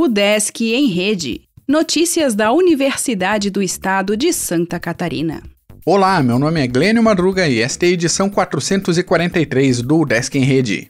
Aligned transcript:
O 0.00 0.06
Desk 0.06 0.60
em 0.62 0.86
Rede. 0.86 1.40
Notícias 1.66 2.32
da 2.32 2.52
Universidade 2.52 3.50
do 3.50 3.60
Estado 3.60 4.16
de 4.16 4.32
Santa 4.32 4.78
Catarina. 4.78 5.42
Olá, 5.84 6.22
meu 6.22 6.38
nome 6.38 6.62
é 6.62 6.68
Glênio 6.68 7.02
Madruga 7.02 7.48
e 7.48 7.60
esta 7.60 7.84
é 7.84 7.88
a 7.88 7.90
edição 7.90 8.30
443 8.30 9.82
do 9.82 10.04
Desk 10.04 10.38
em 10.38 10.44
Rede. 10.44 10.88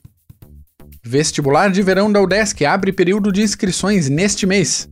Vestibular 1.02 1.70
de 1.70 1.80
verão 1.80 2.12
da 2.12 2.20
UDESC 2.20 2.66
abre 2.66 2.92
período 2.92 3.32
de 3.32 3.40
inscrições 3.40 4.10
neste 4.10 4.44
mês. 4.44 4.86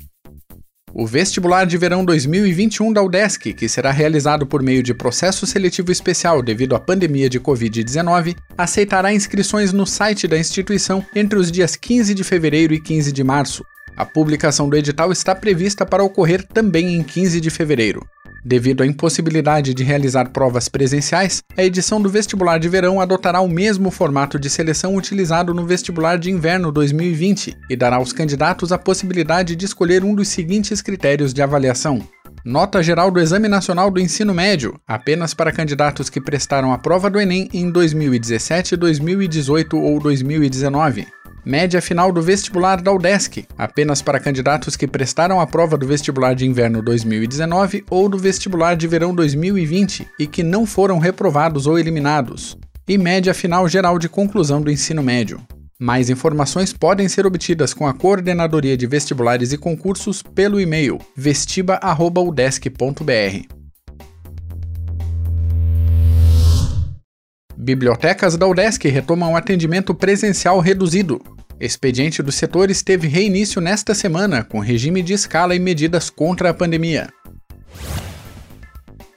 O 0.94 1.06
vestibular 1.06 1.66
de 1.66 1.76
verão 1.76 2.02
2021 2.02 2.94
da 2.94 3.02
UDESC, 3.02 3.52
que 3.52 3.68
será 3.68 3.90
realizado 3.90 4.46
por 4.46 4.62
meio 4.62 4.82
de 4.82 4.94
processo 4.94 5.46
seletivo 5.46 5.92
especial 5.92 6.40
devido 6.40 6.74
à 6.74 6.80
pandemia 6.80 7.28
de 7.28 7.38
Covid-19, 7.38 8.34
aceitará 8.56 9.12
inscrições 9.12 9.74
no 9.74 9.84
site 9.84 10.26
da 10.26 10.38
instituição 10.38 11.04
entre 11.14 11.38
os 11.38 11.52
dias 11.52 11.77
15 11.77 12.14
de 12.14 12.24
fevereiro 12.24 12.73
e 12.73 12.80
15 12.80 13.12
de 13.12 13.23
março. 13.23 13.62
A 13.96 14.05
publicação 14.05 14.68
do 14.68 14.77
edital 14.77 15.10
está 15.10 15.34
prevista 15.34 15.86
para 15.86 16.05
ocorrer 16.05 16.46
também 16.46 16.95
em 16.95 17.02
15 17.02 17.41
de 17.41 17.48
fevereiro. 17.48 18.06
Devido 18.45 18.82
à 18.82 18.86
impossibilidade 18.86 19.72
de 19.72 19.82
realizar 19.82 20.28
provas 20.28 20.69
presenciais, 20.69 21.42
a 21.56 21.64
edição 21.64 22.00
do 22.00 22.10
vestibular 22.10 22.59
de 22.59 22.69
verão 22.69 23.00
adotará 23.00 23.41
o 23.41 23.48
mesmo 23.48 23.91
formato 23.91 24.38
de 24.38 24.50
seleção 24.50 24.95
utilizado 24.95 25.55
no 25.55 25.66
vestibular 25.66 26.19
de 26.19 26.30
inverno 26.30 26.70
2020 26.70 27.56
e 27.70 27.74
dará 27.74 27.96
aos 27.96 28.12
candidatos 28.12 28.70
a 28.70 28.78
possibilidade 28.78 29.56
de 29.56 29.64
escolher 29.64 30.05
um 30.05 30.14
dos 30.14 30.28
seguintes 30.28 30.83
critérios 30.83 31.33
de 31.33 31.41
avaliação: 31.41 32.06
Nota 32.44 32.83
geral 32.83 33.10
do 33.10 33.19
Exame 33.19 33.48
Nacional 33.48 33.91
do 33.91 33.98
Ensino 33.98 34.34
Médio, 34.34 34.78
apenas 34.86 35.33
para 35.33 35.50
candidatos 35.50 36.10
que 36.10 36.20
prestaram 36.20 36.70
a 36.70 36.78
prova 36.78 37.08
do 37.08 37.19
Enem 37.19 37.48
em 37.52 37.70
2017, 37.70 38.77
2018 38.77 39.77
ou 39.77 39.98
2019 39.98 41.06
média 41.46 41.80
final 41.80 42.10
do 42.10 42.20
vestibular 42.20 42.82
da 42.82 42.92
UDESC, 42.92 43.47
apenas 43.56 44.02
para 44.02 44.19
candidatos 44.19 44.75
que 44.75 44.89
prestaram 44.89 45.41
a 45.41 45.47
prova 45.47 45.78
do 45.78 45.86
vestibular 45.86 46.34
de 46.34 46.44
inverno 46.44 46.83
2019 46.83 47.84
ou 47.89 48.08
do 48.08 48.19
vestibular 48.19 48.75
de 48.75 48.89
verão 48.89 49.14
2020 49.14 50.08
e 50.19 50.27
que 50.27 50.42
não 50.42 50.67
foram 50.67 50.98
reprovados 50.98 51.69
ou 51.69 51.78
eliminados, 51.78 52.58
e 52.89 52.98
média 52.98 53.33
final 53.33 53.69
geral 53.69 53.97
de 53.97 54.08
conclusão 54.08 54.61
do 54.61 54.72
ensino 54.72 55.05
médio. 55.05 55.41
Mais 55.78 56.11
informações 56.11 56.72
podem 56.72 57.08
ser 57.08 57.24
obtidas 57.27 57.72
com 57.72 57.86
a 57.86 57.94
Coordenadoria 57.94 58.77
de 58.77 58.89
Vestibulares 58.89 59.52
e 59.52 59.58
Concursos 59.58 60.22
pelo 60.22 60.61
e-mail 60.61 60.98
vestiba.udesc.br. 61.14 63.55
Bibliotecas 67.56 68.36
da 68.36 68.48
UDESC 68.48 68.89
retomam 68.89 69.36
atendimento 69.36 69.94
presencial 69.94 70.58
reduzido. 70.58 71.36
Expediente 71.58 72.22
dos 72.22 72.34
setores 72.34 72.82
teve 72.82 73.08
reinício 73.08 73.62
nesta 73.62 73.94
semana, 73.94 74.44
com 74.44 74.58
regime 74.58 75.02
de 75.02 75.14
escala 75.14 75.54
e 75.54 75.58
medidas 75.58 76.10
contra 76.10 76.50
a 76.50 76.54
pandemia. 76.54 77.08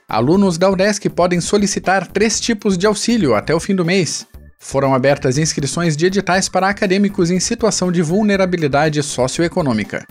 Alunos 0.08 0.56
da 0.56 0.70
UDESC 0.70 1.10
podem 1.10 1.40
solicitar 1.40 2.06
três 2.06 2.40
tipos 2.40 2.78
de 2.78 2.86
auxílio 2.86 3.34
até 3.34 3.54
o 3.54 3.60
fim 3.60 3.74
do 3.74 3.84
mês. 3.84 4.26
Foram 4.58 4.94
abertas 4.94 5.36
inscrições 5.36 5.96
de 5.96 6.06
editais 6.06 6.48
para 6.48 6.68
acadêmicos 6.68 7.30
em 7.30 7.38
situação 7.38 7.92
de 7.92 8.00
vulnerabilidade 8.00 9.02
socioeconômica. 9.02 10.06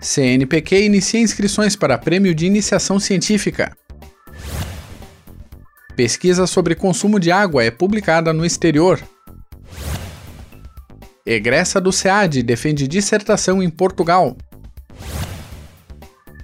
CNPq 0.00 0.84
inicia 0.84 1.20
inscrições 1.20 1.74
para 1.74 1.98
prêmio 1.98 2.32
de 2.32 2.46
iniciação 2.46 3.00
científica. 3.00 3.76
Pesquisa 5.96 6.46
sobre 6.46 6.76
consumo 6.76 7.18
de 7.18 7.32
água 7.32 7.64
é 7.64 7.72
publicada 7.72 8.32
no 8.32 8.46
exterior. 8.46 9.00
Egressa 11.30 11.78
do 11.78 11.92
SEAD 11.92 12.42
defende 12.42 12.88
dissertação 12.88 13.62
em 13.62 13.68
Portugal. 13.68 14.34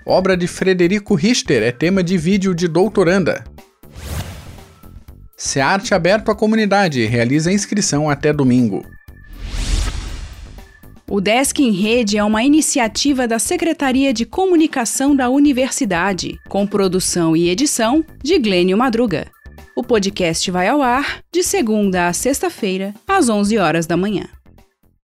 Obra 0.07 0.37
de 0.37 0.47
Frederico 0.47 1.15
Richter 1.15 1.63
é 1.63 1.73
tema 1.73 2.03
de 2.03 2.19
vídeo 2.19 2.55
de 2.55 2.69
doutoranda. 2.69 3.43
SEARTE 5.39 5.95
aberto 5.95 6.31
à 6.31 6.35
comunidade 6.35 7.03
realiza 7.07 7.51
inscrição 7.51 8.11
até 8.11 8.31
domingo. 8.31 8.85
O 11.09 11.19
Desk 11.19 11.61
em 11.61 11.71
Rede 11.71 12.19
é 12.19 12.25
uma 12.25 12.45
iniciativa 12.45 13.27
da 13.27 13.39
Secretaria 13.39 14.13
de 14.13 14.27
Comunicação 14.27 15.17
da 15.17 15.31
Universidade, 15.31 16.39
com 16.47 16.67
produção 16.67 17.35
e 17.35 17.49
edição 17.49 18.05
de 18.23 18.39
Glênio 18.39 18.77
Madruga. 18.77 19.29
O 19.75 19.83
podcast 19.83 20.51
vai 20.51 20.69
ao 20.69 20.83
ar 20.83 21.23
de 21.33 21.43
segunda 21.43 22.07
a 22.07 22.13
sexta-feira, 22.13 22.95
às 23.09 23.31
11 23.31 23.57
horas 23.57 23.87
da 23.87 23.97
manhã. 23.97 24.29